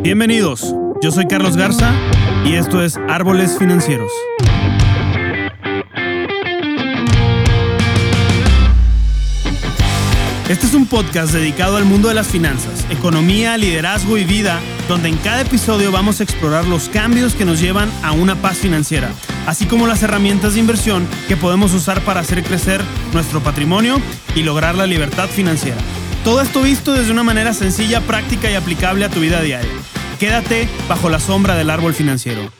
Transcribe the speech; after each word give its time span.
Bienvenidos, 0.00 0.76
yo 1.02 1.10
soy 1.10 1.26
Carlos 1.26 1.56
Garza 1.56 1.92
y 2.44 2.54
esto 2.54 2.84
es 2.84 2.96
Árboles 3.08 3.58
Financieros. 3.58 4.12
Este 10.48 10.66
es 10.66 10.74
un 10.74 10.86
podcast 10.86 11.32
dedicado 11.32 11.76
al 11.76 11.84
mundo 11.84 12.06
de 12.08 12.14
las 12.14 12.28
finanzas, 12.28 12.86
economía, 12.90 13.56
liderazgo 13.58 14.16
y 14.16 14.24
vida, 14.24 14.60
donde 14.88 15.08
en 15.08 15.16
cada 15.16 15.40
episodio 15.40 15.90
vamos 15.90 16.20
a 16.20 16.22
explorar 16.22 16.64
los 16.66 16.88
cambios 16.88 17.34
que 17.34 17.44
nos 17.44 17.60
llevan 17.60 17.90
a 18.04 18.12
una 18.12 18.36
paz 18.36 18.58
financiera, 18.58 19.10
así 19.46 19.66
como 19.66 19.88
las 19.88 20.04
herramientas 20.04 20.54
de 20.54 20.60
inversión 20.60 21.08
que 21.26 21.36
podemos 21.36 21.74
usar 21.74 22.00
para 22.02 22.20
hacer 22.20 22.44
crecer 22.44 22.80
nuestro 23.12 23.40
patrimonio 23.40 24.00
y 24.36 24.44
lograr 24.44 24.76
la 24.76 24.86
libertad 24.86 25.28
financiera. 25.28 25.78
Todo 26.24 26.42
esto 26.42 26.62
visto 26.62 26.92
desde 26.92 27.12
una 27.12 27.22
manera 27.22 27.54
sencilla, 27.54 28.00
práctica 28.00 28.50
y 28.50 28.54
aplicable 28.54 29.04
a 29.04 29.08
tu 29.08 29.20
vida 29.20 29.40
diaria. 29.40 29.70
Quédate 30.18 30.68
bajo 30.88 31.08
la 31.10 31.20
sombra 31.20 31.54
del 31.54 31.70
árbol 31.70 31.94
financiero. 31.94 32.50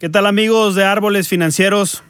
¿Qué 0.00 0.08
tal 0.08 0.26
amigos 0.26 0.74
de 0.74 0.84
Árboles 0.84 1.28
Financieros? 1.28 2.02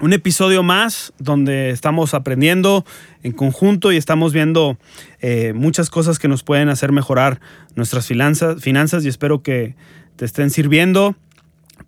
un 0.00 0.12
episodio 0.12 0.62
más 0.62 1.12
donde 1.18 1.70
estamos 1.70 2.14
aprendiendo 2.14 2.84
en 3.24 3.32
conjunto 3.32 3.90
y 3.90 3.96
estamos 3.96 4.32
viendo 4.32 4.78
eh, 5.20 5.52
muchas 5.56 5.90
cosas 5.90 6.20
que 6.20 6.28
nos 6.28 6.44
pueden 6.44 6.68
hacer 6.68 6.92
mejorar 6.92 7.40
nuestras 7.74 8.06
finanzas, 8.06 8.62
finanzas 8.62 9.04
y 9.04 9.08
espero 9.08 9.42
que 9.42 9.74
te 10.14 10.24
estén 10.24 10.50
sirviendo. 10.50 11.16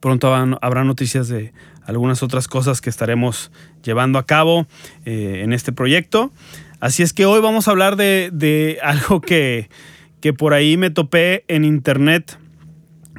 Pronto 0.00 0.34
habrá 0.34 0.82
noticias 0.82 1.28
de 1.28 1.52
algunas 1.84 2.24
otras 2.24 2.48
cosas 2.48 2.80
que 2.80 2.90
estaremos 2.90 3.52
llevando 3.84 4.18
a 4.18 4.26
cabo 4.26 4.66
eh, 5.04 5.42
en 5.44 5.52
este 5.52 5.70
proyecto. 5.70 6.32
Así 6.80 7.02
es 7.02 7.12
que 7.12 7.26
hoy 7.26 7.40
vamos 7.40 7.68
a 7.68 7.70
hablar 7.70 7.94
de, 7.94 8.30
de 8.32 8.78
algo 8.82 9.20
que, 9.20 9.68
que 10.20 10.32
por 10.32 10.54
ahí 10.54 10.76
me 10.76 10.90
topé 10.90 11.44
en 11.48 11.64
internet, 11.64 12.38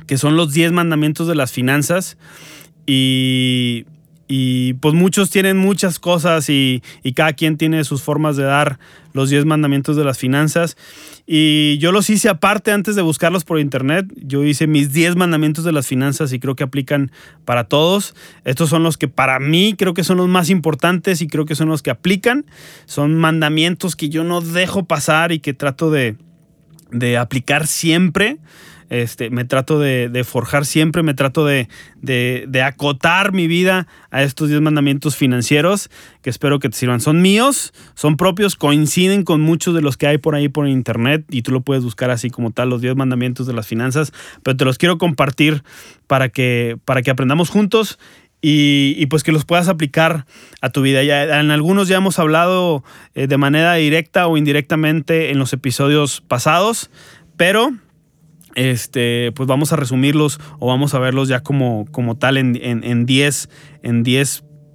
que 0.07 0.17
son 0.17 0.35
los 0.35 0.53
10 0.53 0.71
mandamientos 0.71 1.27
de 1.27 1.35
las 1.35 1.51
finanzas. 1.51 2.17
Y 2.85 3.85
y 4.33 4.75
pues 4.75 4.95
muchos 4.95 5.29
tienen 5.29 5.57
muchas 5.57 5.99
cosas 5.99 6.49
y, 6.49 6.81
cada 7.13 7.33
quien 7.33 7.57
tiene 7.57 7.83
sus 7.83 8.01
formas 8.01 8.37
de 8.37 8.43
dar 8.43 8.79
los 9.11 9.29
10 9.29 9.43
mandamientos 9.43 9.97
de 9.97 10.05
las 10.05 10.17
finanzas. 10.17 10.77
Y 11.27 11.77
yo 11.79 11.91
los 11.91 12.09
hice 12.09 12.29
aparte 12.29 12.71
antes 12.71 12.95
de 12.95 13.01
buscarlos 13.01 13.43
por 13.43 13.59
internet. 13.59 14.05
Yo 14.15 14.45
hice 14.45 14.67
mis 14.67 14.93
10 14.93 15.17
mandamientos 15.17 15.65
de 15.65 15.73
las 15.73 15.85
finanzas 15.85 16.31
y 16.31 16.39
creo 16.39 16.55
que 16.55 16.63
aplican 16.63 17.11
para 17.43 17.65
todos. 17.65 18.15
Estos 18.45 18.69
son 18.69 18.83
los 18.83 18.97
que 18.97 19.09
para 19.09 19.37
mí 19.39 19.75
creo 19.77 19.93
que 19.93 20.05
son 20.05 20.15
los 20.15 20.29
más 20.29 20.49
importantes 20.49 21.21
y 21.21 21.27
creo 21.27 21.43
que 21.43 21.55
son 21.55 21.67
los 21.67 21.81
que 21.81 21.91
aplican. 21.91 22.45
Son 22.85 23.15
mandamientos 23.15 23.97
que 23.97 24.07
yo 24.07 24.23
no 24.23 24.39
dejo 24.39 24.85
pasar 24.85 25.33
y 25.33 25.39
que 25.39 25.53
trato 25.53 25.91
de, 25.91 26.15
de 26.91 27.17
aplicar 27.17 27.67
siempre. 27.67 28.37
Este, 28.89 29.29
me 29.29 29.45
trato 29.45 29.79
de, 29.79 30.25
forjar 30.25 30.65
siempre, 30.65 31.01
me 31.01 31.13
trato 31.13 31.45
de, 31.45 31.69
acotar 32.61 33.31
mi 33.31 33.47
vida 33.47 33.87
a 34.09 34.21
estos 34.21 34.49
10 34.49 34.59
mandamientos 34.59 35.15
financieros 35.15 35.89
que 36.21 36.29
espero 36.29 36.59
que 36.59 36.67
te 36.67 36.75
sirvan. 36.75 36.99
Son 36.99 37.21
míos, 37.21 37.71
son 37.95 38.17
propios, 38.17 38.57
coinciden 38.57 39.23
con 39.23 39.39
muchos 39.39 39.73
de 39.73 39.81
los 39.81 39.95
que 39.95 40.07
hay 40.07 40.17
por 40.17 40.35
ahí 40.35 40.49
por 40.49 40.67
internet 40.67 41.23
y 41.29 41.41
tú 41.41 41.53
lo 41.53 41.61
puedes 41.61 41.85
buscar 41.85 42.11
así 42.11 42.29
como 42.29 42.51
tal, 42.51 42.69
los 42.69 42.81
10 42.81 42.97
mandamientos 42.97 43.47
de 43.47 43.53
las 43.53 43.65
finanzas, 43.65 44.11
pero 44.43 44.57
te 44.57 44.65
los 44.65 44.77
quiero 44.77 44.97
compartir 44.97 45.63
para 46.07 46.27
que, 46.27 46.77
para 46.83 47.01
que 47.01 47.11
aprendamos 47.11 47.49
juntos 47.49 47.97
y, 48.41 49.05
pues 49.05 49.23
que 49.23 49.31
los 49.31 49.45
puedas 49.45 49.67
aplicar 49.67 50.25
a 50.61 50.69
tu 50.69 50.81
vida. 50.81 51.03
Ya, 51.03 51.39
en 51.39 51.51
algunos 51.51 51.87
ya 51.87 51.97
hemos 51.97 52.17
hablado 52.17 52.83
eh, 53.13 53.27
de 53.27 53.37
manera 53.37 53.75
directa 53.75 54.27
o 54.27 54.37
indirectamente 54.37 55.31
en 55.31 55.37
los 55.37 55.53
episodios 55.53 56.21
pasados, 56.21 56.89
pero 57.37 57.71
este, 58.55 59.31
pues 59.33 59.47
vamos 59.47 59.71
a 59.73 59.75
resumirlos 59.75 60.39
o 60.59 60.67
vamos 60.67 60.93
a 60.93 60.99
verlos 60.99 61.27
ya 61.27 61.41
como, 61.41 61.85
como 61.91 62.17
tal 62.17 62.37
en 62.37 63.05
10 63.05 63.49
en, 63.83 64.05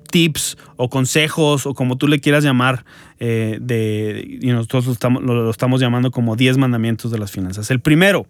tips 0.07 0.57
o 0.77 0.89
consejos 0.89 1.67
o 1.67 1.75
como 1.75 1.99
tú 1.99 2.07
le 2.07 2.21
quieras 2.21 2.45
llamar, 2.45 2.85
eh, 3.19 3.59
de, 3.61 4.39
y 4.41 4.47
nosotros 4.49 4.87
lo 4.87 4.93
estamos, 4.93 5.23
lo 5.23 5.51
estamos 5.51 5.81
llamando 5.81 6.11
como 6.11 6.37
10 6.37 6.59
mandamientos 6.59 7.11
de 7.11 7.19
las 7.19 7.33
finanzas. 7.33 7.71
El 7.71 7.81
primero, 7.81 8.27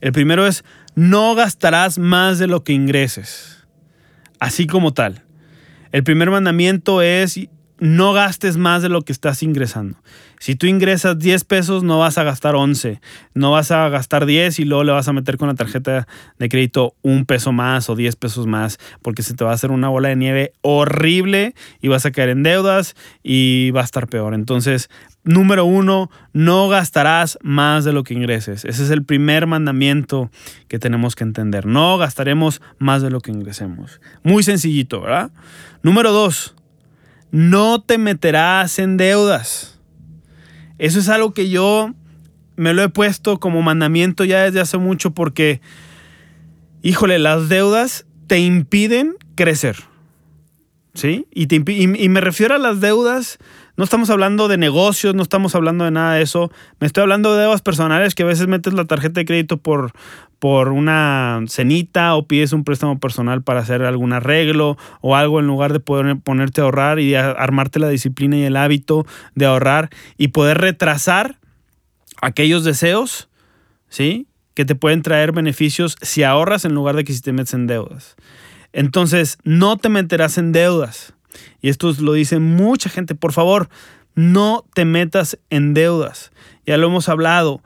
el 0.00 0.12
primero 0.12 0.46
es 0.46 0.64
no 0.96 1.34
gastarás 1.34 1.98
más 1.98 2.38
de 2.38 2.48
lo 2.48 2.64
que 2.64 2.72
ingreses, 2.72 3.63
así 4.44 4.66
como 4.66 4.92
tal. 4.92 5.22
El 5.90 6.04
primer 6.04 6.30
mandamiento 6.30 7.00
es 7.00 7.40
no 7.78 8.12
gastes 8.12 8.56
más 8.56 8.82
de 8.82 8.88
lo 8.88 9.02
que 9.02 9.12
estás 9.12 9.42
ingresando. 9.42 9.98
Si 10.38 10.56
tú 10.56 10.66
ingresas 10.66 11.18
10 11.18 11.44
pesos, 11.44 11.82
no 11.84 11.98
vas 11.98 12.18
a 12.18 12.22
gastar 12.22 12.54
11, 12.54 13.00
no 13.34 13.50
vas 13.50 13.70
a 13.70 13.88
gastar 13.88 14.26
10 14.26 14.58
y 14.58 14.64
luego 14.64 14.84
le 14.84 14.92
vas 14.92 15.08
a 15.08 15.12
meter 15.12 15.38
con 15.38 15.48
la 15.48 15.54
tarjeta 15.54 16.06
de 16.38 16.48
crédito 16.48 16.94
un 17.02 17.24
peso 17.24 17.52
más 17.52 17.88
o 17.88 17.96
10 17.96 18.16
pesos 18.16 18.46
más, 18.46 18.78
porque 19.00 19.22
se 19.22 19.34
te 19.34 19.44
va 19.44 19.52
a 19.52 19.54
hacer 19.54 19.70
una 19.70 19.88
bola 19.88 20.10
de 20.10 20.16
nieve 20.16 20.52
horrible 20.60 21.54
y 21.80 21.88
vas 21.88 22.04
a 22.04 22.10
caer 22.10 22.28
en 22.28 22.42
deudas 22.42 22.94
y 23.22 23.70
va 23.70 23.80
a 23.80 23.84
estar 23.84 24.06
peor. 24.06 24.34
Entonces, 24.34 24.90
número 25.24 25.64
uno, 25.64 26.10
no 26.32 26.68
gastarás 26.68 27.38
más 27.42 27.84
de 27.84 27.92
lo 27.92 28.04
que 28.04 28.14
ingreses. 28.14 28.64
Ese 28.64 28.84
es 28.84 28.90
el 28.90 29.04
primer 29.04 29.46
mandamiento 29.46 30.30
que 30.68 30.78
tenemos 30.78 31.16
que 31.16 31.24
entender. 31.24 31.64
No 31.64 31.96
gastaremos 31.96 32.60
más 32.78 33.00
de 33.02 33.10
lo 33.10 33.20
que 33.20 33.30
ingresemos. 33.30 34.00
Muy 34.22 34.42
sencillito, 34.42 35.00
¿verdad? 35.00 35.30
Número 35.82 36.12
dos, 36.12 36.53
no 37.34 37.82
te 37.82 37.98
meterás 37.98 38.78
en 38.78 38.96
deudas. 38.96 39.80
Eso 40.78 41.00
es 41.00 41.08
algo 41.08 41.34
que 41.34 41.50
yo 41.50 41.92
me 42.54 42.72
lo 42.74 42.84
he 42.84 42.88
puesto 42.88 43.40
como 43.40 43.60
mandamiento 43.60 44.24
ya 44.24 44.44
desde 44.44 44.60
hace 44.60 44.78
mucho 44.78 45.10
porque, 45.10 45.60
híjole, 46.82 47.18
las 47.18 47.48
deudas 47.48 48.06
te 48.28 48.38
impiden 48.38 49.16
crecer. 49.34 49.78
¿Sí? 50.94 51.26
Y, 51.34 51.52
y, 51.52 52.08
me 52.08 52.20
refiero 52.20 52.54
a 52.54 52.58
las 52.58 52.80
deudas, 52.80 53.38
no 53.76 53.82
estamos 53.82 54.10
hablando 54.10 54.46
de 54.46 54.56
negocios, 54.56 55.16
no 55.16 55.24
estamos 55.24 55.56
hablando 55.56 55.84
de 55.84 55.90
nada 55.90 56.14
de 56.14 56.22
eso. 56.22 56.52
Me 56.78 56.86
estoy 56.86 57.02
hablando 57.02 57.34
de 57.34 57.40
deudas 57.40 57.62
personales 57.62 58.14
que 58.14 58.22
a 58.22 58.26
veces 58.26 58.46
metes 58.46 58.74
la 58.74 58.84
tarjeta 58.84 59.18
de 59.18 59.24
crédito 59.24 59.56
por, 59.56 59.90
por 60.44 60.72
una 60.72 61.42
cenita 61.48 62.14
o 62.14 62.28
pides 62.28 62.52
un 62.52 62.64
préstamo 62.64 63.00
personal 63.00 63.42
para 63.42 63.60
hacer 63.60 63.82
algún 63.82 64.12
arreglo 64.12 64.76
o 65.00 65.16
algo 65.16 65.40
en 65.40 65.46
lugar 65.46 65.72
de 65.72 65.80
poder 65.80 66.18
ponerte 66.18 66.60
a 66.60 66.64
ahorrar 66.64 67.00
y 67.00 67.14
armarte 67.14 67.78
la 67.78 67.88
disciplina 67.88 68.36
y 68.36 68.42
el 68.42 68.58
hábito 68.58 69.06
de 69.34 69.46
ahorrar 69.46 69.88
y 70.18 70.28
poder 70.28 70.58
retrasar 70.58 71.38
aquellos 72.20 72.62
deseos, 72.62 73.30
¿sí? 73.88 74.26
Que 74.52 74.66
te 74.66 74.74
pueden 74.74 75.00
traer 75.00 75.32
beneficios 75.32 75.96
si 76.02 76.24
ahorras 76.24 76.66
en 76.66 76.74
lugar 76.74 76.94
de 76.94 77.04
que 77.04 77.14
si 77.14 77.22
te 77.22 77.32
metes 77.32 77.54
en 77.54 77.66
deudas. 77.66 78.14
Entonces, 78.74 79.38
no 79.44 79.78
te 79.78 79.88
meterás 79.88 80.36
en 80.36 80.52
deudas. 80.52 81.14
Y 81.62 81.70
esto 81.70 81.90
lo 82.00 82.12
dice 82.12 82.38
mucha 82.38 82.90
gente. 82.90 83.14
Por 83.14 83.32
favor, 83.32 83.70
no 84.14 84.66
te 84.74 84.84
metas 84.84 85.38
en 85.48 85.72
deudas. 85.72 86.32
Ya 86.66 86.76
lo 86.76 86.88
hemos 86.88 87.08
hablado. 87.08 87.62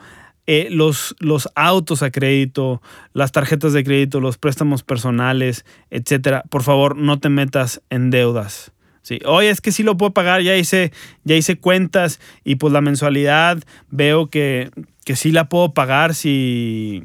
Eh, 0.50 0.68
los, 0.70 1.14
los 1.18 1.50
autos 1.56 2.02
a 2.02 2.10
crédito, 2.10 2.80
las 3.12 3.32
tarjetas 3.32 3.74
de 3.74 3.84
crédito, 3.84 4.18
los 4.18 4.38
préstamos 4.38 4.82
personales, 4.82 5.66
etcétera. 5.90 6.42
Por 6.48 6.62
favor, 6.62 6.96
no 6.96 7.20
te 7.20 7.28
metas 7.28 7.82
en 7.90 8.08
deudas. 8.08 8.72
Sí. 9.02 9.18
Oye, 9.26 9.50
es 9.50 9.60
que 9.60 9.72
sí 9.72 9.82
lo 9.82 9.98
puedo 9.98 10.14
pagar, 10.14 10.40
ya 10.40 10.56
hice, 10.56 10.90
ya 11.24 11.36
hice 11.36 11.58
cuentas 11.58 12.18
y 12.44 12.54
pues 12.54 12.72
la 12.72 12.80
mensualidad 12.80 13.62
veo 13.90 14.30
que, 14.30 14.70
que 15.04 15.16
sí 15.16 15.32
la 15.32 15.50
puedo 15.50 15.74
pagar 15.74 16.14
si, 16.14 17.04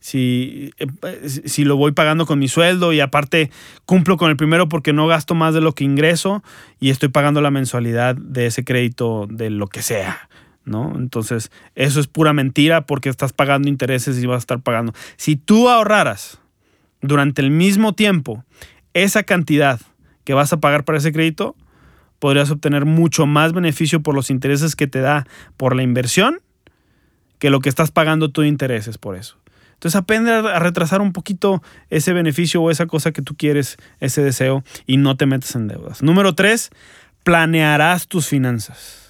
si, 0.00 0.72
eh, 0.78 1.28
si 1.28 1.62
lo 1.62 1.76
voy 1.76 1.92
pagando 1.92 2.26
con 2.26 2.40
mi 2.40 2.48
sueldo 2.48 2.92
y 2.92 2.98
aparte 2.98 3.52
cumplo 3.84 4.16
con 4.16 4.30
el 4.30 4.36
primero 4.36 4.68
porque 4.68 4.92
no 4.92 5.06
gasto 5.06 5.36
más 5.36 5.54
de 5.54 5.60
lo 5.60 5.76
que 5.76 5.84
ingreso 5.84 6.42
y 6.80 6.90
estoy 6.90 7.10
pagando 7.10 7.40
la 7.40 7.52
mensualidad 7.52 8.16
de 8.16 8.46
ese 8.46 8.64
crédito 8.64 9.28
de 9.30 9.50
lo 9.50 9.68
que 9.68 9.82
sea. 9.82 10.28
¿No? 10.64 10.92
Entonces, 10.96 11.50
eso 11.74 12.00
es 12.00 12.06
pura 12.06 12.32
mentira 12.32 12.86
porque 12.86 13.08
estás 13.08 13.32
pagando 13.32 13.68
intereses 13.68 14.22
y 14.22 14.26
vas 14.26 14.36
a 14.36 14.38
estar 14.38 14.60
pagando. 14.60 14.92
Si 15.16 15.36
tú 15.36 15.68
ahorraras 15.68 16.38
durante 17.00 17.42
el 17.42 17.50
mismo 17.50 17.94
tiempo 17.94 18.44
esa 18.94 19.22
cantidad 19.22 19.80
que 20.24 20.34
vas 20.34 20.52
a 20.52 20.60
pagar 20.60 20.84
para 20.84 20.98
ese 20.98 21.12
crédito, 21.12 21.56
podrías 22.18 22.50
obtener 22.50 22.84
mucho 22.84 23.26
más 23.26 23.52
beneficio 23.52 24.00
por 24.00 24.14
los 24.14 24.30
intereses 24.30 24.76
que 24.76 24.86
te 24.86 25.00
da 25.00 25.26
por 25.56 25.74
la 25.74 25.82
inversión 25.82 26.40
que 27.38 27.50
lo 27.50 27.60
que 27.60 27.70
estás 27.70 27.90
pagando 27.90 28.30
tú 28.30 28.42
de 28.42 28.48
intereses 28.48 28.98
por 28.98 29.16
eso. 29.16 29.38
Entonces 29.72 29.96
aprende 29.96 30.30
a 30.30 30.58
retrasar 30.58 31.00
un 31.00 31.14
poquito 31.14 31.62
ese 31.88 32.12
beneficio 32.12 32.60
o 32.60 32.70
esa 32.70 32.86
cosa 32.86 33.12
que 33.12 33.22
tú 33.22 33.34
quieres, 33.34 33.78
ese 33.98 34.22
deseo, 34.22 34.62
y 34.86 34.98
no 34.98 35.16
te 35.16 35.24
metas 35.24 35.56
en 35.56 35.68
deudas. 35.68 36.02
Número 36.02 36.34
tres, 36.34 36.68
planearás 37.24 38.06
tus 38.06 38.28
finanzas 38.28 39.09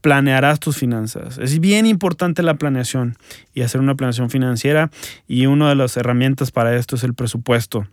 planearás 0.00 0.60
tus 0.60 0.76
finanzas. 0.76 1.38
Es 1.38 1.60
bien 1.60 1.86
importante 1.86 2.42
la 2.42 2.54
planeación 2.54 3.16
y 3.54 3.62
hacer 3.62 3.80
una 3.80 3.94
planeación 3.94 4.30
financiera 4.30 4.90
y 5.28 5.46
una 5.46 5.68
de 5.68 5.74
las 5.74 5.96
herramientas 5.96 6.50
para 6.50 6.76
esto 6.76 6.96
es 6.96 7.04
el 7.04 7.14
presupuesto. 7.14 7.86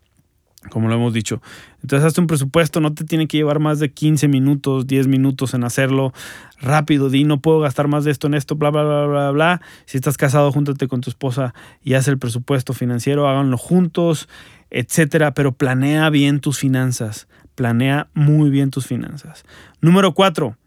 como 0.69 0.89
lo 0.89 0.95
hemos 0.95 1.13
dicho. 1.13 1.42
Entonces, 1.81 2.06
hazte 2.06 2.19
un 2.19 2.27
presupuesto, 2.27 2.81
no 2.81 2.94
te 2.94 3.06
tiene 3.06 3.27
que 3.27 3.38
llevar 3.38 3.59
más 3.59 3.80
de 3.80 3.94
15 3.94 4.27
minutos, 4.27 4.86
10 4.86 5.07
minutos 5.07 5.54
en 5.54 5.63
hacerlo 5.63 6.13
rápido. 6.59 7.09
Di, 7.09 7.24
no 7.24 7.39
puedo 7.42 7.59
gastar 7.59 7.88
más 7.88 8.04
de 8.04 8.12
esto 8.12 8.27
en 8.27 8.33
esto, 8.33 8.56
bla, 8.56 8.69
bla, 8.71 8.83
bla, 8.83 9.06
bla, 9.06 9.31
bla. 9.31 9.62
Si 9.86 9.98
estás 9.98 10.18
casado, 10.18 10.51
júntate 10.51 10.88
con 10.89 11.00
tu 11.00 11.09
esposa 11.09 11.54
y 11.83 11.94
haz 11.94 12.09
el 12.09 12.18
presupuesto 12.18 12.74
financiero, 12.74 13.30
háganlo 13.30 13.57
juntos, 13.57 14.27
etcétera. 14.69 15.33
Pero 15.33 15.54
planea 15.54 16.09
bien 16.09 16.42
tus 16.42 16.57
finanzas. 16.57 17.27
Planea 17.56 18.09
muy 18.13 18.50
bien 18.50 18.69
tus 18.69 18.88
finanzas. 18.88 19.45
Número 19.80 20.13
cuatro, 20.13 20.57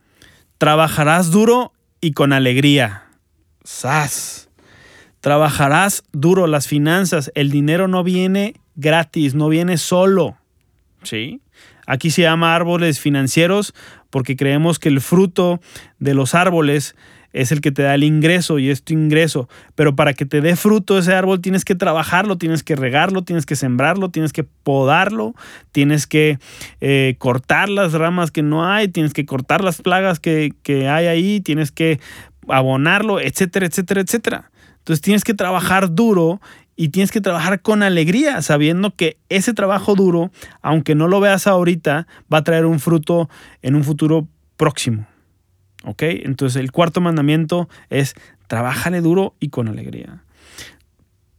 trabajarás 0.61 1.31
duro 1.31 1.73
y 2.03 2.13
con 2.13 2.35
alegría. 2.35 3.05
¡Sas! 3.65 4.51
Trabajarás 5.21 6.05
duro 6.13 6.47
las 6.47 6.67
finanzas. 6.67 7.33
El 7.35 7.51
dinero 7.51 7.89
no 7.89 8.05
viene 8.05 8.61
gratis, 8.75 9.35
no 9.35 9.49
viene 9.49 9.79
solo. 9.79 10.37
¿Sí? 11.03 11.41
Aquí 11.87 12.11
se 12.11 12.23
llama 12.23 12.55
árboles 12.55 13.01
financieros 13.01 13.73
porque 14.11 14.37
creemos 14.37 14.79
que 14.79 14.91
el 14.91 15.01
fruto 15.01 15.61
de 15.99 16.13
los 16.13 16.35
árboles 16.35 16.95
es 17.33 17.53
el 17.53 17.61
que 17.61 17.73
te 17.73 17.83
da 17.83 17.95
el 17.95 18.05
ingreso 18.05 18.59
y 18.59 18.71
es 18.71 18.83
tu 18.83 18.93
ingreso. 18.93 19.49
Pero 19.75 19.95
para 19.97 20.15
que 20.15 20.27
te 20.27 20.41
dé 20.41 20.57
fruto 20.57 20.99
ese 20.99 21.15
árbol 21.15 21.41
tienes 21.41 21.65
que 21.65 21.75
trabajarlo, 21.75 22.39
tienes 22.39 22.63
que 22.63 22.77
regarlo, 22.77 23.23
tienes 23.23 23.47
que 23.47 23.57
sembrarlo, 23.57 24.11
tienes 24.11 24.33
que 24.33 24.45
podarlo, 24.45 25.35
tienes 25.73 26.07
que 26.07 26.39
eh, 26.81 27.15
cortar 27.19 27.69
las 27.69 27.93
ramas 27.93 28.31
que 28.31 28.43
no 28.43 28.67
hay, 28.67 28.89
tienes 28.89 29.13
que 29.13 29.27
cortar 29.27 29.63
las 29.63 29.81
plagas 29.83 30.21
que, 30.21 30.53
que 30.63 30.89
hay 30.89 31.07
ahí, 31.07 31.41
tienes 31.41 31.73
que 31.73 32.01
abonarlo, 32.49 33.21
etcétera, 33.21 33.67
etcétera, 33.67 34.01
etcétera. 34.01 34.51
Entonces 34.79 35.03
tienes 35.03 35.25
que 35.25 35.35
trabajar 35.35 35.95
duro 35.95 36.41
y 36.81 36.89
tienes 36.89 37.13
que 37.13 37.21
trabajar 37.21 37.61
con 37.61 37.83
alegría, 37.83 38.41
sabiendo 38.41 38.97
que 38.97 39.19
ese 39.29 39.53
trabajo 39.53 39.95
duro, 39.95 40.31
aunque 40.63 40.95
no 40.95 41.09
lo 41.09 41.21
veas 41.21 41.47
ahorita, 41.47 42.07
va 42.33 42.39
a 42.39 42.45
traer 42.45 42.65
un 42.65 42.81
fruto 42.81 43.29
en 43.61 43.75
un 43.75 43.85
futuro 43.85 44.27
próximo. 44.57 45.07
¿Ok? 45.85 46.03
Entonces 46.03 46.61
el 46.61 46.73
cuarto 46.73 47.01
mandamiento 47.01 47.69
es 47.89 48.15
trabájale 48.47 49.01
duro 49.01 49.35
y 49.41 49.49
con 49.49 49.69
alegría. 49.69 50.25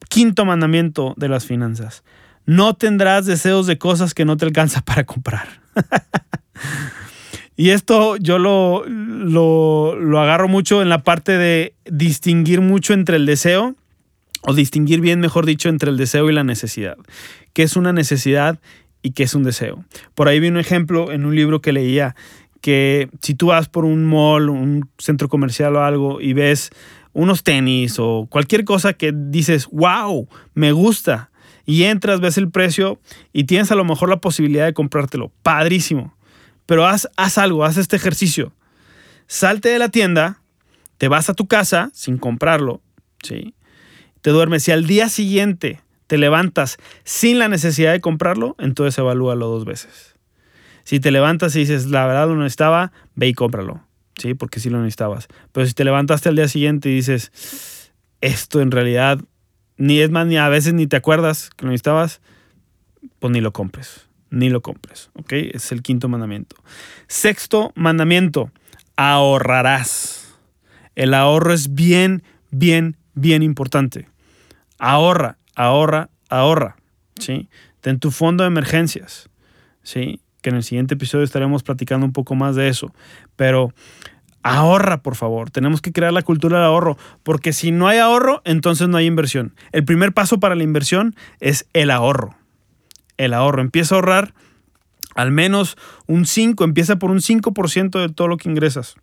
Quinto 0.09 0.45
mandamiento 0.45 1.13
de 1.17 1.29
las 1.29 1.45
finanzas. 1.45 2.03
No 2.45 2.73
tendrás 2.73 3.25
deseos 3.25 3.67
de 3.67 3.77
cosas 3.77 4.13
que 4.13 4.25
no 4.25 4.37
te 4.37 4.45
alcanza 4.45 4.81
para 4.85 5.03
comprar. 5.05 5.47
y 7.55 7.69
esto 7.69 8.17
yo 8.17 8.39
lo, 8.39 8.85
lo, 8.87 9.95
lo 9.95 10.19
agarro 10.19 10.47
mucho 10.47 10.81
en 10.81 10.89
la 10.89 11.03
parte 11.03 11.37
de 11.37 11.75
distinguir 11.85 12.61
mucho 12.61 12.93
entre 12.93 13.17
el 13.17 13.25
deseo 13.25 13.75
o 14.41 14.53
distinguir 14.53 15.01
bien, 15.01 15.19
mejor 15.19 15.45
dicho, 15.45 15.69
entre 15.69 15.91
el 15.91 15.97
deseo 15.97 16.29
y 16.29 16.33
la 16.33 16.43
necesidad. 16.43 16.97
¿Qué 17.53 17.63
es 17.63 17.75
una 17.75 17.93
necesidad 17.93 18.59
y 19.01 19.11
qué 19.11 19.23
es 19.23 19.35
un 19.35 19.43
deseo? 19.43 19.85
Por 20.15 20.27
ahí 20.27 20.39
vi 20.39 20.47
un 20.47 20.57
ejemplo 20.57 21.11
en 21.11 21.25
un 21.25 21.35
libro 21.35 21.61
que 21.61 21.73
leía 21.73 22.15
que 22.61 23.09
si 23.21 23.33
tú 23.33 23.47
vas 23.47 23.67
por 23.67 23.85
un 23.85 24.05
mall, 24.05 24.49
un 24.49 24.89
centro 24.97 25.27
comercial 25.27 25.75
o 25.75 25.83
algo 25.83 26.21
y 26.21 26.33
ves 26.33 26.69
unos 27.13 27.43
tenis 27.43 27.97
o 27.99 28.27
cualquier 28.29 28.63
cosa 28.63 28.93
que 28.93 29.11
dices, 29.13 29.67
wow, 29.71 30.27
me 30.53 30.71
gusta, 30.71 31.31
y 31.65 31.83
entras, 31.83 32.19
ves 32.19 32.37
el 32.37 32.49
precio 32.49 32.99
y 33.33 33.43
tienes 33.45 33.71
a 33.71 33.75
lo 33.75 33.85
mejor 33.85 34.09
la 34.09 34.21
posibilidad 34.21 34.65
de 34.65 34.73
comprártelo, 34.73 35.31
padrísimo. 35.41 36.15
Pero 36.65 36.87
haz, 36.87 37.09
haz 37.17 37.37
algo, 37.37 37.65
haz 37.65 37.77
este 37.77 37.95
ejercicio. 37.95 38.53
Salte 39.27 39.69
de 39.69 39.79
la 39.79 39.89
tienda, 39.89 40.41
te 40.97 41.07
vas 41.07 41.29
a 41.29 41.33
tu 41.33 41.47
casa 41.47 41.89
sin 41.93 42.17
comprarlo, 42.17 42.81
¿sí? 43.23 43.53
te 44.21 44.29
duermes 44.29 44.67
y 44.67 44.71
al 44.71 44.85
día 44.85 45.09
siguiente 45.09 45.81
te 46.07 46.17
levantas 46.17 46.77
sin 47.03 47.39
la 47.39 47.47
necesidad 47.47 47.91
de 47.91 48.01
comprarlo, 48.01 48.55
entonces 48.59 48.97
evalúalo 48.97 49.47
dos 49.47 49.65
veces. 49.65 50.10
Si 50.83 50.99
te 50.99 51.11
levantas 51.11 51.55
y 51.55 51.59
dices, 51.59 51.87
la 51.87 52.05
verdad 52.05 52.27
lo 52.27 52.35
necesitaba, 52.35 52.91
ve 53.15 53.27
y 53.27 53.33
cómpralo. 53.33 53.81
Sí, 54.17 54.33
porque 54.33 54.59
sí 54.59 54.69
lo 54.69 54.79
necesitabas. 54.79 55.27
Pero 55.51 55.65
si 55.65 55.73
te 55.73 55.83
levantaste 55.83 56.29
al 56.29 56.35
día 56.35 56.47
siguiente 56.47 56.89
y 56.89 56.95
dices, 56.95 57.91
esto 58.21 58.61
en 58.61 58.71
realidad, 58.71 59.19
ni 59.77 59.99
es 59.99 60.09
más, 60.11 60.27
ni 60.27 60.37
a 60.37 60.49
veces 60.49 60.73
ni 60.73 60.87
te 60.87 60.95
acuerdas 60.95 61.49
que 61.55 61.65
lo 61.65 61.71
necesitabas, 61.71 62.21
pues 63.19 63.31
ni 63.31 63.41
lo 63.41 63.51
compres. 63.51 64.07
Ni 64.29 64.49
lo 64.49 64.61
compres. 64.61 65.09
¿Ok? 65.15 65.33
Es 65.33 65.71
el 65.71 65.81
quinto 65.81 66.07
mandamiento. 66.07 66.55
Sexto 67.07 67.71
mandamiento, 67.75 68.51
ahorrarás. 68.95 70.35
El 70.95 71.13
ahorro 71.13 71.53
es 71.53 71.73
bien, 71.73 72.23
bien, 72.51 72.97
bien 73.13 73.43
importante. 73.43 74.07
Ahorra, 74.77 75.37
ahorra, 75.55 76.09
ahorra. 76.29 76.77
¿sí? 77.19 77.49
Ten 77.81 77.99
tu 77.99 78.11
fondo 78.11 78.43
de 78.43 78.49
emergencias. 78.49 79.29
¿sí? 79.83 80.21
Que 80.41 80.49
en 80.49 80.55
el 80.55 80.63
siguiente 80.63 80.95
episodio 80.95 81.23
estaremos 81.23 81.63
platicando 81.63 82.05
un 82.05 82.13
poco 82.13 82.35
más 82.35 82.55
de 82.55 82.67
eso. 82.67 82.93
Pero 83.35 83.73
ahorra, 84.43 85.01
por 85.01 85.15
favor. 85.15 85.51
Tenemos 85.51 85.81
que 85.81 85.91
crear 85.91 86.13
la 86.13 86.23
cultura 86.23 86.57
del 86.57 86.67
ahorro. 86.67 86.97
Porque 87.23 87.53
si 87.53 87.71
no 87.71 87.87
hay 87.87 87.99
ahorro, 87.99 88.41
entonces 88.43 88.87
no 88.87 88.97
hay 88.97 89.05
inversión. 89.05 89.53
El 89.71 89.85
primer 89.85 90.13
paso 90.13 90.39
para 90.39 90.55
la 90.55 90.63
inversión 90.63 91.15
es 91.39 91.67
el 91.73 91.91
ahorro. 91.91 92.35
El 93.17 93.33
ahorro. 93.33 93.61
Empieza 93.61 93.95
a 93.95 93.97
ahorrar 93.97 94.33
al 95.15 95.31
menos 95.31 95.77
un 96.07 96.25
5, 96.25 96.63
empieza 96.63 96.97
por 96.97 97.11
un 97.11 97.19
5% 97.19 97.99
de 97.99 98.09
todo 98.09 98.27
lo 98.27 98.37
que 98.37 98.49
ingresas. 98.49 98.95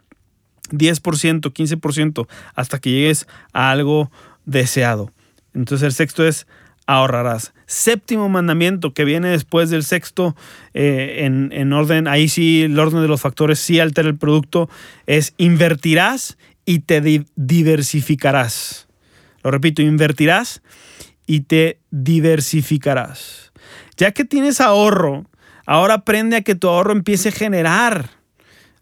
10%, 0.70 1.52
15%, 1.52 2.29
hasta 2.55 2.79
que 2.79 2.91
llegues 2.91 3.26
a 3.52 3.70
algo 3.70 4.11
deseado. 4.44 5.12
Entonces 5.55 5.87
el 5.87 5.93
sexto 5.93 6.26
es 6.26 6.46
ahorrarás. 6.88 7.52
Séptimo 7.67 8.31
mandamiento 8.31 8.94
que 8.94 9.05
viene 9.05 9.29
después 9.29 9.69
del 9.69 9.85
sexto 9.85 10.35
eh, 10.73 11.20
en, 11.20 11.73
orden, 11.75 12.08
ahí 12.08 12.29
sí 12.29 12.62
el 12.62 12.79
orden 12.79 13.02
de 13.02 13.08
los 13.08 13.20
factores 13.20 13.61
sí 13.61 13.79
altera 13.79 14.08
el 14.08 14.17
producto, 14.17 14.70
es 15.06 15.35
invertirás 15.37 16.38
y 16.64 16.81
te 16.81 17.26
diversificarás. 17.37 18.88
Lo 19.44 19.50
repito, 19.50 19.82
invertirás 19.82 20.62
y 21.26 21.40
te 21.40 21.79
diversificarás. 21.90 23.52
Ya 23.99 24.12
que 24.12 24.25
tienes 24.25 24.62
ahorro, 24.62 25.26
ahora 25.67 25.94
aprende 25.94 26.37
a 26.37 26.41
que 26.41 26.55
tu 26.55 26.69
ahorro 26.69 26.93
empiece 26.93 27.29
a 27.29 27.32
generar 27.32 28.18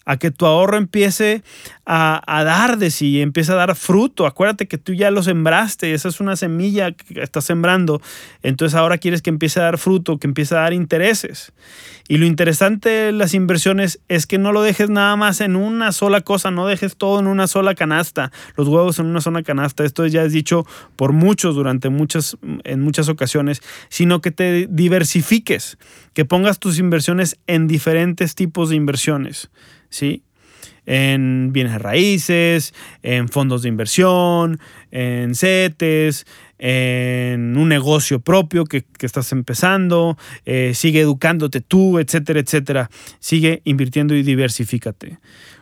a 0.06 0.16
que 0.16 0.30
tu 0.30 0.46
ahorro 0.46 0.76
empiece 0.76 1.42
a, 1.84 2.22
dar 2.44 2.78
de 2.78 2.90
sí, 2.90 3.20
empiece 3.20 3.52
a 3.52 3.56
dar 3.56 3.74
fruto. 3.74 4.24
Acuérdate 4.26 4.66
que 4.66 4.78
tú 4.78 4.94
ya 4.94 5.10
lo 5.10 5.22
sembraste, 5.22 5.92
esa 5.92 6.08
es 6.08 6.20
una 6.20 6.36
semilla 6.36 6.92
que 6.92 7.20
estás 7.20 7.44
sembrando. 7.44 8.00
Entonces 8.42 8.76
ahora 8.76 8.98
quieres 8.98 9.20
que 9.20 9.30
empiece 9.30 9.60
a 9.60 9.64
dar 9.64 9.78
fruto, 9.78 10.18
que 10.18 10.28
empiece 10.28 10.54
a 10.54 10.60
dar 10.60 10.72
intereses. 10.72 11.52
Y 12.08 12.18
lo 12.18 12.26
interesante 12.26 12.88
de 12.88 13.12
las 13.12 13.34
inversiones 13.34 13.98
es 14.06 14.28
que 14.28 14.38
no 14.38 14.52
lo 14.52 14.62
dejes 14.62 14.90
nada 14.90 15.16
más 15.16 15.40
en 15.40 15.56
una 15.56 15.90
sola 15.90 16.20
cosa, 16.20 16.52
no 16.52 16.68
dejes 16.68 16.96
todo 16.96 17.18
en 17.18 17.26
una 17.26 17.48
sola 17.48 17.74
canasta, 17.74 18.30
los 18.56 18.68
huevos 18.68 19.00
en 19.00 19.06
una 19.06 19.20
sola 19.20 19.42
canasta. 19.42 19.84
Esto 19.84 20.06
ya 20.06 20.22
es 20.22 20.32
dicho 20.32 20.64
por 20.94 21.12
muchos 21.12 21.56
durante 21.56 21.88
muchas, 21.88 22.36
en 22.62 22.80
muchas 22.80 23.08
ocasiones, 23.08 23.60
sino 23.88 24.20
que 24.20 24.30
te 24.30 24.68
diversifiques, 24.70 25.78
que 26.14 26.24
pongas 26.24 26.60
tus 26.60 26.78
inversiones 26.78 27.38
en 27.48 27.66
diferentes 27.66 28.36
tipos 28.36 28.70
de 28.70 28.76
inversiones. 28.76 29.50
¿Sí? 29.90 30.22
En 30.86 31.52
bienes 31.52 31.80
raíces, 31.82 32.72
en 33.02 33.28
fondos 33.28 33.62
de 33.62 33.68
inversión, 33.68 34.60
en 34.92 35.34
CETES, 35.34 36.26
en 36.58 37.56
un 37.56 37.68
negocio 37.68 38.20
propio 38.20 38.64
que, 38.64 38.84
estás 39.00 39.32
empezando, 39.32 40.16
eh, 40.44 40.72
sigue 40.74 41.00
educándote 41.00 41.60
tú, 41.60 41.98
etcétera, 41.98 42.40
etcétera. 42.40 42.90
Sigue 43.18 43.62
invirtiendo 43.64 44.14
y 44.14 44.22
diversifícate. 44.22 45.18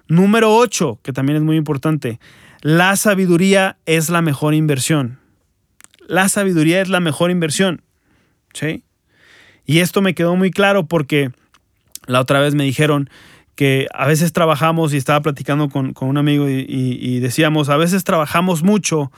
Número 0.09 0.55
8, 0.55 1.01
que 1.03 1.13
también 1.13 1.37
es 1.37 1.43
muy 1.43 1.57
importante, 1.57 2.21
la 2.61 2.97
sabiduría 2.97 3.79
es 3.87 4.11
la 4.11 4.23
mejor 4.23 4.55
inversión. 4.55 5.19
La 6.07 6.29
sabiduría 6.29 6.81
es 6.81 6.89
la 6.89 7.01
mejor 7.01 7.31
inversión. 7.31 7.83
¿Sí? 8.53 8.85
Y 9.67 9.81
esto 9.81 10.03
me 10.03 10.15
quedó 10.15 10.37
muy 10.37 10.51
claro 10.51 10.87
porque 10.87 11.31
la 12.07 12.21
otra 12.21 12.41
vez 12.41 12.55
me 12.55 12.65
dijeron, 12.65 13.09
que 13.55 13.87
a 13.95 14.07
veces 14.07 14.33
trabajamos 14.33 14.93
y 14.93 14.97
estaba 14.97 15.21
platicando 15.21 15.69
con, 15.69 15.95
un 15.99 16.17
amigo 16.19 16.49
y, 16.49 17.21
decíamos, 17.21 17.69
a 17.69 17.77
veces 17.77 18.05
trabajamos 18.05 18.63
mucho 18.63 19.13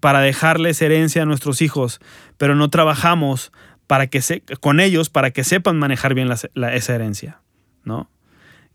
para 0.00 0.20
dejarles 0.20 0.80
herencia 0.82 1.22
a 1.22 1.26
nuestros 1.26 1.62
hijos, 1.62 2.00
pero 2.38 2.54
no 2.54 2.70
trabajamos 2.70 3.52
para 3.86 4.08
que 4.08 4.20
se, 4.20 4.42
con 4.60 4.80
ellos 4.80 5.10
para 5.10 5.30
que 5.30 5.44
sepan 5.44 5.78
manejar 5.78 6.14
bien 6.14 6.30
esa 6.30 6.94
herencia, 6.94 7.40
¿no? 7.84 8.10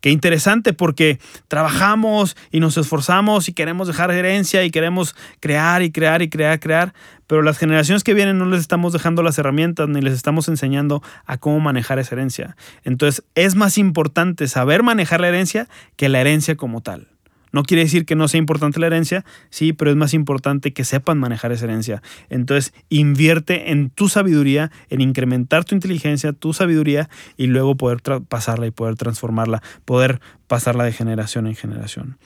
Qué 0.02 0.10
interesante 0.10 0.74
porque 0.74 1.20
trabajamos 1.48 2.36
y 2.52 2.60
nos 2.60 2.76
esforzamos 2.78 3.48
y 3.48 3.54
queremos 3.54 3.88
dejar 3.88 4.12
herencia 4.12 4.64
y 4.64 4.72
queremos 4.72 5.16
crear 5.40 5.84
y 5.84 5.92
crear 5.92 6.22
y 6.24 6.30
crear, 6.30 6.60
crear, 6.60 6.94
pero 7.28 7.44
las 7.44 7.60
generaciones 7.60 8.04
que 8.04 8.16
vienen 8.16 8.40
no 8.40 8.46
les 8.46 8.62
estamos 8.62 8.94
dejando 8.94 9.22
las 9.22 9.38
herramientas 9.38 9.88
ni 9.88 10.02
les 10.02 10.14
estamos 10.14 10.48
enseñando 10.48 11.04
a 11.26 11.38
cómo 11.38 11.60
manejar 11.60 12.00
esa 12.00 12.16
herencia. 12.16 12.58
Entonces 12.84 13.24
es 13.36 13.56
más 13.56 13.78
importante 13.78 14.48
saber 14.48 14.82
manejar 14.82 15.22
la 15.22 15.28
herencia 15.28 15.68
que 15.96 16.10
la 16.10 16.20
herencia 16.20 16.56
como 16.56 16.82
tal. 16.82 17.11
No 17.52 17.64
quiere 17.64 17.84
decir 17.84 18.06
que 18.06 18.16
no 18.16 18.28
sea 18.28 18.38
importante 18.38 18.80
la 18.80 18.88
herencia, 18.88 19.26
sí, 19.50 19.74
pero 19.74 19.92
es 19.92 19.98
más 19.98 20.14
importante 20.14 20.74
que 20.74 20.86
sepan 20.86 21.20
manejar 21.20 21.52
esa 21.52 21.66
herencia. 21.66 22.02
Entonces, 22.30 22.74
invierte 22.90 23.72
en 23.72 23.90
tu 23.90 24.08
sabiduría, 24.08 24.72
en 24.90 25.02
incrementar 25.02 25.66
tu 25.66 25.76
inteligencia, 25.76 26.34
tu 26.34 26.54
sabiduría 26.54 27.10
y 27.38 27.48
luego 27.48 27.76
poder 27.76 28.02
pasarla 28.28 28.68
y 28.68 28.72
poder 28.72 28.96
transformarla, 28.96 29.62
poder 29.86 30.22
pasarla 30.48 30.86
de 30.86 30.94
generación 30.94 31.48
en 31.48 31.56
generación. 31.56 32.18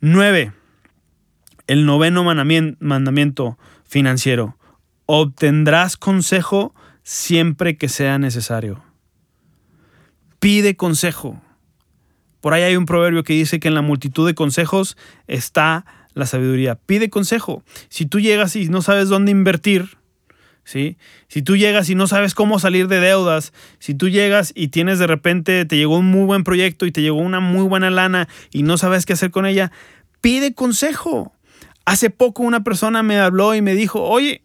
Nueve, 0.00 0.52
el 1.66 1.86
noveno 1.86 2.24
mandamiento 2.24 3.58
financiero. 3.84 4.56
Obtendrás 5.06 5.96
consejo 5.96 6.74
siempre 7.02 7.76
que 7.76 7.88
sea 7.88 8.18
necesario. 8.18 8.82
Pide 10.40 10.76
consejo. 10.76 11.40
Por 12.40 12.54
ahí 12.54 12.62
hay 12.62 12.76
un 12.76 12.86
proverbio 12.86 13.24
que 13.24 13.32
dice 13.32 13.60
que 13.60 13.68
en 13.68 13.74
la 13.74 13.82
multitud 13.82 14.26
de 14.26 14.34
consejos 14.34 14.96
está 15.26 15.84
la 16.14 16.26
sabiduría. 16.26 16.76
Pide 16.76 17.10
consejo. 17.10 17.62
Si 17.88 18.06
tú 18.06 18.20
llegas 18.20 18.56
y 18.56 18.68
no 18.68 18.82
sabes 18.82 19.08
dónde 19.08 19.30
invertir, 19.30 19.98
¿sí? 20.64 20.96
Si 21.28 21.42
tú 21.42 21.56
llegas 21.56 21.88
y 21.90 21.94
no 21.94 22.06
sabes 22.06 22.34
cómo 22.34 22.58
salir 22.58 22.88
de 22.88 23.00
deudas, 23.00 23.52
si 23.78 23.94
tú 23.94 24.08
llegas 24.08 24.52
y 24.54 24.68
tienes 24.68 24.98
de 24.98 25.06
repente, 25.06 25.64
te 25.64 25.76
llegó 25.76 25.98
un 25.98 26.06
muy 26.06 26.24
buen 26.24 26.42
proyecto 26.42 26.86
y 26.86 26.92
te 26.92 27.02
llegó 27.02 27.18
una 27.18 27.40
muy 27.40 27.64
buena 27.64 27.90
lana 27.90 28.28
y 28.50 28.62
no 28.62 28.78
sabes 28.78 29.06
qué 29.06 29.12
hacer 29.12 29.30
con 29.30 29.46
ella, 29.46 29.72
pide 30.20 30.54
consejo. 30.54 31.32
Hace 31.84 32.10
poco 32.10 32.42
una 32.42 32.64
persona 32.64 33.02
me 33.02 33.18
habló 33.18 33.54
y 33.54 33.62
me 33.62 33.74
dijo, 33.74 34.02
oye, 34.02 34.42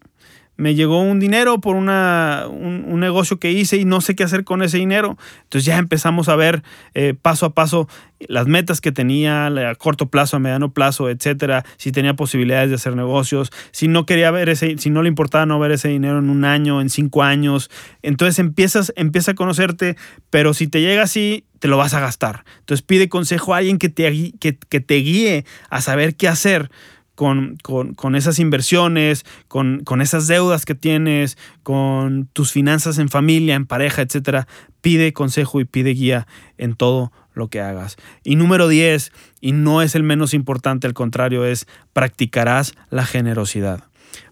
me 0.56 0.74
llegó 0.74 1.00
un 1.00 1.18
dinero 1.18 1.60
por 1.60 1.76
una, 1.76 2.44
un, 2.48 3.00
negocio 3.00 3.38
que 3.38 3.50
hice 3.50 3.78
y 3.78 3.84
no 3.84 4.00
sé 4.00 4.14
qué 4.14 4.22
hacer 4.22 4.44
con 4.44 4.62
ese 4.62 4.78
dinero. 4.78 5.18
Entonces 5.44 5.64
ya 5.64 5.78
empezamos 5.78 6.28
a 6.28 6.36
ver 6.36 6.62
eh, 6.94 7.14
paso 7.20 7.46
a 7.46 7.54
paso 7.54 7.88
las 8.28 8.46
metas 8.46 8.80
que 8.80 8.92
tenía 8.92 9.46
a 9.46 9.74
corto 9.74 10.06
plazo, 10.06 10.36
a 10.36 10.38
mediano 10.38 10.72
plazo, 10.72 11.10
etcétera, 11.10 11.64
si 11.76 11.90
tenía 11.90 12.14
posibilidades 12.14 12.68
de 12.68 12.76
hacer 12.76 12.94
negocios, 12.94 13.50
si 13.72 13.88
no 13.88 14.06
quería 14.06 14.30
ver 14.30 14.48
ese, 14.48 14.78
si 14.78 14.90
no 14.90 15.02
le 15.02 15.08
importaba 15.08 15.46
no 15.46 15.58
ver 15.58 15.72
ese 15.72 15.88
dinero 15.88 16.18
en 16.18 16.30
un 16.30 16.44
año, 16.44 16.80
en 16.80 16.90
cinco 16.90 17.22
años. 17.24 17.70
Entonces 18.02 18.38
empiezas, 18.38 18.92
empieza 18.94 19.32
a 19.32 19.34
conocerte, 19.34 19.96
pero 20.30 20.54
si 20.54 20.68
te 20.68 20.80
llega 20.80 21.02
así, 21.02 21.44
te 21.58 21.68
lo 21.68 21.76
vas 21.76 21.94
a 21.94 22.00
gastar. 22.00 22.44
Entonces 22.60 22.82
pide 22.82 23.08
consejo 23.08 23.54
a 23.54 23.58
alguien 23.58 23.78
que 23.78 23.88
te, 23.88 24.32
que, 24.38 24.56
que 24.56 24.80
te 24.80 24.94
guíe 24.96 25.44
a 25.70 25.80
saber 25.80 26.14
qué 26.14 26.28
hacer 26.28 26.70
con, 27.14 28.14
esas 28.14 28.38
inversiones, 28.38 29.24
con, 29.48 30.00
esas 30.00 30.26
deudas 30.26 30.64
que 30.64 30.74
tienes, 30.74 31.36
con 31.62 32.28
tus 32.32 32.52
finanzas 32.52 32.98
en 32.98 33.08
familia, 33.08 33.54
en 33.54 33.66
pareja, 33.66 34.02
etcétera, 34.02 34.48
pide 34.80 35.12
consejo 35.12 35.60
y 35.60 35.64
pide 35.64 35.90
guía 35.90 36.26
en 36.58 36.74
todo 36.74 37.12
lo 37.34 37.48
que 37.48 37.60
hagas. 37.60 37.96
Y 38.24 38.36
número 38.36 38.68
10, 38.68 39.12
y 39.40 39.52
no 39.52 39.82
es 39.82 39.94
el 39.94 40.02
menos 40.02 40.34
importante, 40.34 40.86
al 40.86 40.94
contrario, 40.94 41.44
es 41.44 41.66
practicarás 41.92 42.74
la 42.90 43.04
generosidad. 43.04 43.84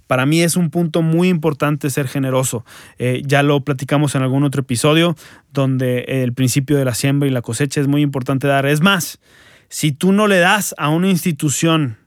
Para 0.06 0.26
mí 0.26 0.42
es 0.42 0.56
un 0.56 0.70
punto 0.70 1.02
muy 1.02 1.28
importante 1.28 1.88
ser 1.88 2.08
generoso. 2.08 2.64
Eh, 2.98 3.22
ya 3.24 3.44
lo 3.44 3.60
platicamos 3.60 4.16
en 4.16 4.22
algún 4.22 4.42
otro 4.42 4.62
episodio, 4.62 5.14
donde 5.52 6.00
el 6.24 6.32
principio 6.32 6.76
de 6.76 6.84
la 6.84 6.94
siembra 6.94 7.28
y 7.28 7.32
la 7.32 7.42
cosecha 7.42 7.80
es 7.80 7.86
muy 7.86 8.02
importante 8.02 8.48
dar. 8.48 8.66
Es 8.66 8.80
más, 8.80 9.20
si 9.68 9.92
tú 9.92 10.10
no 10.10 10.26
le 10.26 10.38
das 10.38 10.74
a 10.78 10.88
una 10.88 11.08
institución 11.08 11.99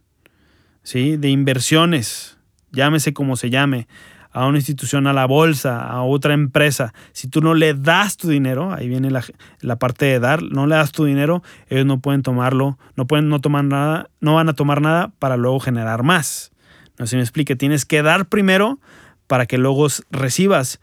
¿sí? 0.84 1.18
de 1.18 1.30
inversiones, 1.30 2.38
llámese 2.72 3.14
como 3.14 3.36
se 3.36 3.50
llame, 3.50 3.88
a 4.34 4.48
una 4.48 4.58
institución, 4.58 5.06
a 5.06 5.14
la 5.14 5.26
bolsa, 5.26 5.88
a 5.88 6.02
otra 6.02 6.34
empresa, 6.34 6.94
si 7.12 7.28
tú 7.28 7.40
no 7.42 7.54
le 7.54 7.76
das 7.76 8.18
tu 8.18 8.30
dinero, 8.30 8.74
ahí 8.74 8.88
viene 8.90 9.12
la, 9.12 9.76
parte 9.78 10.06
de 10.06 10.20
dar, 10.20 10.42
no 10.42 10.66
le 10.66 10.76
das 10.76 10.92
tu 10.92 11.06
dinero, 11.06 11.44
ellos 11.70 11.86
no 11.86 12.00
pueden 12.00 12.24
tomarlo, 12.24 12.80
no 12.96 13.06
pueden 13.06 13.30
no 13.30 13.40
tomar 13.40 13.64
nada, 13.64 14.10
no 14.22 14.34
van 14.34 14.50
a 14.50 14.54
tomar 14.54 14.82
nada 14.82 15.12
para 15.20 15.38
luego 15.38 15.60
generar 15.60 16.02
más. 16.02 16.52
No 16.98 17.06
si 17.06 17.16
me 17.16 17.22
explique, 17.22 17.56
tienes 17.56 17.86
que 17.86 18.02
dar 18.02 18.26
primero 18.26 18.80
para 19.28 19.46
que 19.46 19.60
luego 19.60 19.88
recibas 20.10 20.80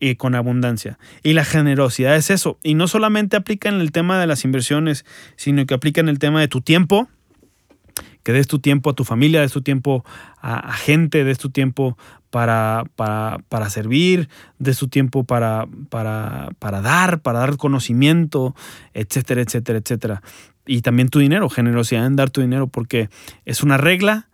y 0.00 0.16
con 0.16 0.34
abundancia. 0.34 0.98
Y 1.22 1.32
la 1.32 1.44
generosidad 1.44 2.16
es 2.16 2.30
eso. 2.30 2.58
Y 2.62 2.74
no 2.74 2.88
solamente 2.88 3.36
aplica 3.36 3.68
en 3.68 3.80
el 3.80 3.92
tema 3.92 4.18
de 4.20 4.26
las 4.26 4.44
inversiones, 4.44 5.04
sino 5.36 5.66
que 5.66 5.74
aplica 5.74 6.00
en 6.00 6.08
el 6.08 6.18
tema 6.18 6.40
de 6.40 6.48
tu 6.48 6.60
tiempo, 6.60 7.08
que 8.22 8.32
des 8.32 8.46
tu 8.46 8.58
tiempo 8.58 8.90
a 8.90 8.94
tu 8.94 9.04
familia, 9.04 9.40
des 9.40 9.52
tu 9.52 9.62
tiempo 9.62 10.04
a, 10.40 10.72
gente, 10.72 11.24
des 11.24 11.38
tu 11.38 11.50
tiempo 11.50 11.96
para, 12.30 12.84
para, 12.96 13.70
servir, 13.70 14.28
des 14.58 14.78
tu 14.78 14.88
tiempo 14.88 15.24
para, 15.24 15.66
para, 15.88 16.50
para 16.58 16.80
dar, 16.80 17.20
para 17.20 17.40
dar 17.40 17.56
conocimiento, 17.56 18.54
etcétera, 18.94 19.42
etcétera, 19.42 19.78
etcétera. 19.78 20.22
Y 20.66 20.82
también 20.82 21.08
tu 21.08 21.18
dinero, 21.18 21.48
generosidad 21.48 22.06
en 22.06 22.16
dar 22.16 22.30
tu 22.30 22.40
dinero, 22.40 22.66
porque 22.66 23.08
es 23.44 23.62
una 23.62 23.78
regla, 23.78 24.28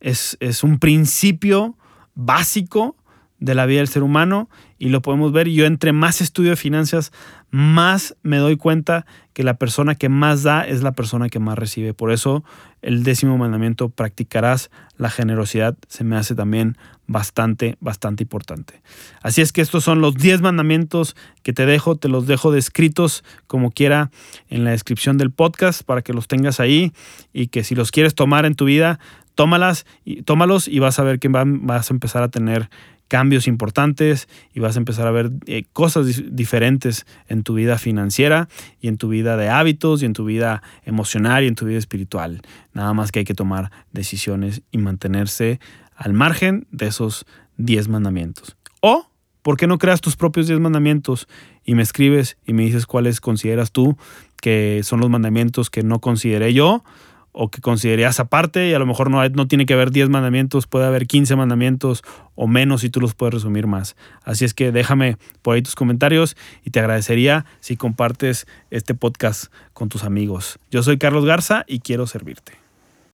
es, 0.00 0.36
es 0.40 0.64
un 0.64 0.78
principio 0.78 1.76
básico 2.14 2.96
de 3.40 3.54
la 3.54 3.66
vida 3.66 3.78
del 3.78 3.88
ser 3.88 4.02
humano 4.02 4.48
y 4.78 4.90
lo 4.90 5.02
podemos 5.02 5.32
ver. 5.32 5.48
Yo 5.48 5.66
entre 5.66 5.92
más 5.92 6.20
estudio 6.20 6.50
de 6.50 6.56
finanzas, 6.56 7.10
más 7.50 8.16
me 8.22 8.36
doy 8.36 8.56
cuenta 8.56 9.06
que 9.32 9.42
la 9.42 9.54
persona 9.54 9.94
que 9.94 10.08
más 10.08 10.42
da 10.42 10.62
es 10.62 10.82
la 10.82 10.92
persona 10.92 11.28
que 11.28 11.38
más 11.38 11.58
recibe. 11.58 11.94
Por 11.94 12.12
eso 12.12 12.44
el 12.82 13.02
décimo 13.02 13.36
mandamiento, 13.36 13.88
practicarás 13.88 14.70
la 14.96 15.10
generosidad, 15.10 15.76
se 15.88 16.04
me 16.04 16.16
hace 16.16 16.34
también 16.34 16.76
bastante, 17.06 17.76
bastante 17.80 18.22
importante. 18.22 18.82
Así 19.22 19.40
es 19.40 19.52
que 19.52 19.60
estos 19.60 19.84
son 19.84 20.00
los 20.00 20.14
10 20.14 20.42
mandamientos 20.42 21.16
que 21.42 21.52
te 21.52 21.66
dejo, 21.66 21.96
te 21.96 22.08
los 22.08 22.26
dejo 22.26 22.52
descritos 22.52 23.24
como 23.46 23.70
quiera 23.70 24.10
en 24.48 24.64
la 24.64 24.70
descripción 24.70 25.18
del 25.18 25.30
podcast 25.30 25.82
para 25.82 26.02
que 26.02 26.12
los 26.12 26.28
tengas 26.28 26.60
ahí 26.60 26.92
y 27.32 27.48
que 27.48 27.64
si 27.64 27.74
los 27.74 27.90
quieres 27.90 28.14
tomar 28.14 28.46
en 28.46 28.54
tu 28.54 28.66
vida, 28.66 29.00
tómalas 29.34 29.86
y 30.04 30.22
tómalos 30.22 30.68
y 30.68 30.78
vas 30.78 30.98
a 30.98 31.02
ver 31.02 31.18
que 31.18 31.28
vas 31.28 31.90
a 31.90 31.94
empezar 31.94 32.22
a 32.22 32.28
tener 32.28 32.68
cambios 33.10 33.48
importantes 33.48 34.28
y 34.54 34.60
vas 34.60 34.76
a 34.76 34.78
empezar 34.78 35.08
a 35.08 35.10
ver 35.10 35.32
eh, 35.46 35.64
cosas 35.72 36.22
diferentes 36.30 37.06
en 37.26 37.42
tu 37.42 37.54
vida 37.54 37.76
financiera 37.76 38.48
y 38.80 38.86
en 38.86 38.98
tu 38.98 39.08
vida 39.08 39.36
de 39.36 39.48
hábitos 39.48 40.02
y 40.02 40.06
en 40.06 40.12
tu 40.12 40.24
vida 40.24 40.62
emocional 40.84 41.42
y 41.42 41.48
en 41.48 41.56
tu 41.56 41.66
vida 41.66 41.76
espiritual. 41.76 42.40
Nada 42.72 42.94
más 42.94 43.10
que 43.10 43.18
hay 43.18 43.24
que 43.24 43.34
tomar 43.34 43.72
decisiones 43.90 44.62
y 44.70 44.78
mantenerse 44.78 45.58
al 45.96 46.12
margen 46.12 46.68
de 46.70 46.86
esos 46.86 47.26
10 47.56 47.88
mandamientos. 47.88 48.56
O, 48.80 49.10
¿por 49.42 49.56
qué 49.56 49.66
no 49.66 49.78
creas 49.78 50.00
tus 50.00 50.14
propios 50.14 50.46
10 50.46 50.60
mandamientos 50.60 51.26
y 51.64 51.74
me 51.74 51.82
escribes 51.82 52.38
y 52.46 52.52
me 52.52 52.62
dices 52.62 52.86
cuáles 52.86 53.20
consideras 53.20 53.72
tú 53.72 53.98
que 54.40 54.82
son 54.84 55.00
los 55.00 55.10
mandamientos 55.10 55.68
que 55.68 55.82
no 55.82 55.98
consideré 55.98 56.54
yo? 56.54 56.84
O 57.32 57.50
que 57.50 57.60
considerías 57.60 58.20
aparte 58.20 58.68
y 58.68 58.74
a 58.74 58.78
lo 58.78 58.86
mejor 58.86 59.10
no, 59.10 59.26
no 59.28 59.46
tiene 59.46 59.66
que 59.66 59.74
haber 59.74 59.90
10 59.90 60.08
mandamientos, 60.08 60.66
puede 60.66 60.86
haber 60.86 61.06
15 61.06 61.36
mandamientos 61.36 62.02
o 62.34 62.46
menos 62.46 62.84
y 62.84 62.90
tú 62.90 63.00
los 63.00 63.14
puedes 63.14 63.34
resumir 63.34 63.66
más. 63.66 63.96
Así 64.24 64.44
es 64.44 64.54
que 64.54 64.72
déjame 64.72 65.16
por 65.42 65.54
ahí 65.54 65.62
tus 65.62 65.74
comentarios 65.74 66.36
y 66.64 66.70
te 66.70 66.80
agradecería 66.80 67.44
si 67.60 67.76
compartes 67.76 68.46
este 68.70 68.94
podcast 68.94 69.52
con 69.72 69.88
tus 69.88 70.04
amigos. 70.04 70.58
Yo 70.70 70.82
soy 70.82 70.98
Carlos 70.98 71.24
Garza 71.24 71.64
y 71.66 71.80
quiero 71.80 72.06
servirte. 72.06 72.69